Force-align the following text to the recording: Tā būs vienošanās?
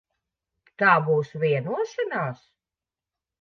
Tā 0.83 0.93
būs 1.09 1.29
vienošanās? 1.43 2.41